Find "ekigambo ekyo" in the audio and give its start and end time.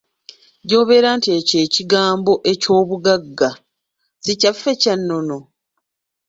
1.65-2.71